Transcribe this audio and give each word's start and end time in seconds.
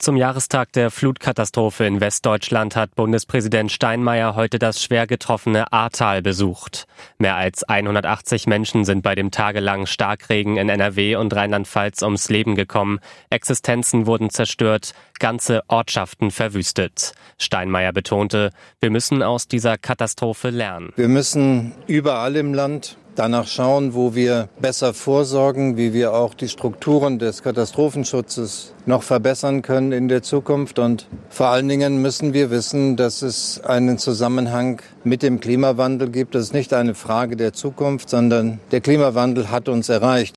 Zum 0.00 0.16
Jahrestag 0.16 0.70
der 0.74 0.92
Flutkatastrophe 0.92 1.84
in 1.84 2.00
Westdeutschland 2.00 2.76
hat 2.76 2.94
Bundespräsident 2.94 3.72
Steinmeier 3.72 4.36
heute 4.36 4.60
das 4.60 4.80
schwer 4.80 5.08
getroffene 5.08 5.72
Ahrtal 5.72 6.22
besucht. 6.22 6.86
Mehr 7.18 7.34
als 7.34 7.64
180 7.64 8.46
Menschen 8.46 8.84
sind 8.84 9.02
bei 9.02 9.16
dem 9.16 9.32
tagelangen 9.32 9.88
Starkregen 9.88 10.56
in 10.56 10.68
NRW 10.68 11.16
und 11.16 11.34
Rheinland-Pfalz 11.34 12.02
ums 12.02 12.28
Leben 12.28 12.54
gekommen. 12.54 13.00
Existenzen 13.30 14.06
wurden 14.06 14.30
zerstört, 14.30 14.94
ganze 15.18 15.62
Ortschaften 15.66 16.30
verwüstet. 16.30 17.12
Steinmeier 17.36 17.92
betonte, 17.92 18.52
wir 18.78 18.90
müssen 18.90 19.24
aus 19.24 19.48
dieser 19.48 19.78
Katastrophe 19.78 20.50
lernen. 20.50 20.92
Wir 20.94 21.08
müssen 21.08 21.72
überall 21.88 22.36
im 22.36 22.54
Land 22.54 22.98
danach 23.18 23.46
schauen, 23.46 23.94
wo 23.94 24.14
wir 24.14 24.48
besser 24.60 24.94
vorsorgen, 24.94 25.76
wie 25.76 25.92
wir 25.92 26.14
auch 26.14 26.34
die 26.34 26.48
Strukturen 26.48 27.18
des 27.18 27.42
Katastrophenschutzes 27.42 28.74
noch 28.86 29.02
verbessern 29.02 29.62
können 29.62 29.92
in 29.92 30.08
der 30.08 30.22
Zukunft. 30.22 30.78
Und 30.78 31.06
vor 31.28 31.48
allen 31.48 31.68
Dingen 31.68 32.00
müssen 32.00 32.32
wir 32.32 32.50
wissen, 32.50 32.96
dass 32.96 33.22
es 33.22 33.60
einen 33.64 33.98
Zusammenhang 33.98 34.80
mit 35.04 35.22
dem 35.22 35.40
Klimawandel 35.40 36.10
gibt. 36.10 36.34
Das 36.34 36.44
ist 36.44 36.54
nicht 36.54 36.72
eine 36.72 36.94
Frage 36.94 37.36
der 37.36 37.52
Zukunft, 37.52 38.08
sondern 38.08 38.60
der 38.70 38.80
Klimawandel 38.80 39.50
hat 39.50 39.68
uns 39.68 39.88
erreicht. 39.88 40.34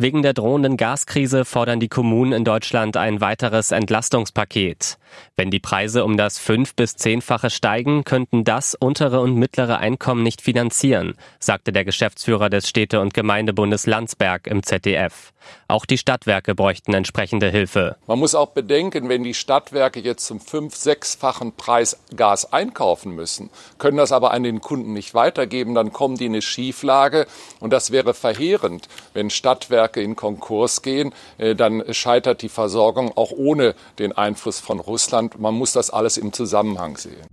Wegen 0.00 0.22
der 0.22 0.32
drohenden 0.32 0.78
Gaskrise 0.78 1.44
fordern 1.44 1.78
die 1.78 1.90
Kommunen 1.90 2.32
in 2.32 2.42
Deutschland 2.42 2.96
ein 2.96 3.20
weiteres 3.20 3.70
Entlastungspaket. 3.70 4.96
Wenn 5.36 5.50
die 5.50 5.60
Preise 5.60 6.06
um 6.06 6.16
das 6.16 6.38
fünf- 6.38 6.74
bis 6.74 6.96
zehnfache 6.96 7.50
steigen, 7.50 8.04
könnten 8.04 8.44
das 8.44 8.74
untere 8.74 9.20
und 9.20 9.34
mittlere 9.34 9.76
Einkommen 9.76 10.22
nicht 10.22 10.40
finanzieren, 10.40 11.16
sagte 11.38 11.70
der 11.70 11.84
Geschäftsführer 11.84 12.48
des 12.48 12.66
Städte- 12.66 13.00
und 13.00 13.12
Gemeindebundes 13.12 13.84
Landsberg 13.86 14.46
im 14.46 14.62
ZDF. 14.62 15.34
Auch 15.68 15.84
die 15.84 15.98
Stadtwerke 15.98 16.54
bräuchten 16.54 16.94
entsprechende 16.94 17.50
Hilfe. 17.50 17.96
Man 18.06 18.18
muss 18.18 18.34
auch 18.34 18.50
bedenken, 18.50 19.08
wenn 19.08 19.24
die 19.24 19.34
Stadtwerke 19.34 20.00
jetzt 20.00 20.26
zum 20.26 20.40
fünf-, 20.40 20.76
sechsfachen 20.76 21.52
Preis 21.56 21.98
Gas 22.14 22.52
einkaufen 22.52 23.14
müssen, 23.14 23.50
können 23.78 23.96
das 23.96 24.12
aber 24.12 24.32
an 24.32 24.42
den 24.42 24.60
Kunden 24.60 24.92
nicht 24.92 25.14
weitergeben, 25.14 25.74
dann 25.74 25.92
kommen 25.92 26.16
die 26.16 26.26
in 26.26 26.32
eine 26.32 26.42
Schieflage 26.42 27.26
und 27.58 27.72
das 27.72 27.90
wäre 27.90 28.14
verheerend, 28.14 28.88
wenn 29.14 29.30
Stadtwerke 29.30 29.89
in 29.96 30.16
Konkurs 30.16 30.82
gehen, 30.82 31.12
äh, 31.38 31.54
dann 31.54 31.82
scheitert 31.92 32.42
die 32.42 32.48
Versorgung 32.48 33.16
auch 33.16 33.32
ohne 33.32 33.74
den 33.98 34.12
Einfluss 34.12 34.60
von 34.60 34.80
Russland. 34.80 35.40
Man 35.40 35.54
muss 35.54 35.72
das 35.72 35.90
alles 35.90 36.16
im 36.16 36.32
Zusammenhang 36.32 36.96
sehen. 36.96 37.26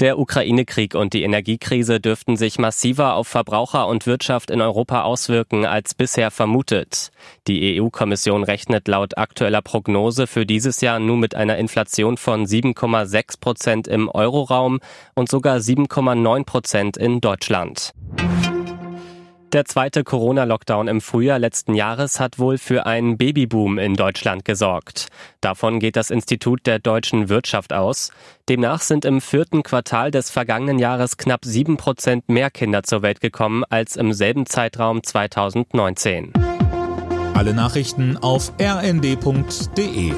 Der 0.00 0.18
Ukraine-Krieg 0.18 0.94
und 0.94 1.12
die 1.12 1.24
Energiekrise 1.24 2.00
dürften 2.00 2.38
sich 2.38 2.58
massiver 2.58 3.16
auf 3.16 3.28
Verbraucher 3.28 3.86
und 3.86 4.06
Wirtschaft 4.06 4.50
in 4.50 4.62
Europa 4.62 5.02
auswirken 5.02 5.66
als 5.66 5.92
bisher 5.92 6.30
vermutet. 6.30 7.10
Die 7.46 7.78
EU-Kommission 7.78 8.42
rechnet 8.42 8.88
laut 8.88 9.18
aktueller 9.18 9.60
Prognose 9.60 10.26
für 10.26 10.46
dieses 10.46 10.80
Jahr 10.80 11.00
nur 11.00 11.18
mit 11.18 11.34
einer 11.34 11.58
Inflation 11.58 12.16
von 12.16 12.46
7,6 12.46 13.40
Prozent 13.40 13.88
im 13.88 14.08
Euroraum 14.08 14.80
und 15.14 15.28
sogar 15.28 15.58
7,9 15.58 16.44
Prozent 16.44 16.96
in 16.96 17.20
Deutschland. 17.20 17.92
Der 19.52 19.64
zweite 19.64 20.04
Corona-Lockdown 20.04 20.86
im 20.86 21.00
Frühjahr 21.00 21.40
letzten 21.40 21.74
Jahres 21.74 22.20
hat 22.20 22.38
wohl 22.38 22.56
für 22.56 22.86
einen 22.86 23.18
Babyboom 23.18 23.78
in 23.78 23.94
Deutschland 23.94 24.44
gesorgt. 24.44 25.08
Davon 25.40 25.80
geht 25.80 25.96
das 25.96 26.10
Institut 26.10 26.66
der 26.66 26.78
deutschen 26.78 27.28
Wirtschaft 27.28 27.72
aus. 27.72 28.12
Demnach 28.48 28.80
sind 28.80 29.04
im 29.04 29.20
vierten 29.20 29.64
Quartal 29.64 30.12
des 30.12 30.30
vergangenen 30.30 30.78
Jahres 30.78 31.16
knapp 31.16 31.44
sieben 31.44 31.78
Prozent 31.78 32.28
mehr 32.28 32.50
Kinder 32.50 32.84
zur 32.84 33.02
Welt 33.02 33.20
gekommen 33.20 33.64
als 33.68 33.96
im 33.96 34.12
selben 34.12 34.46
Zeitraum 34.46 35.02
2019. 35.02 36.32
Alle 37.34 37.52
Nachrichten 37.52 38.18
auf 38.18 38.52
rnd.de 38.60 40.12